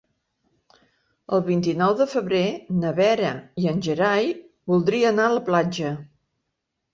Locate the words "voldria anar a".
4.73-5.35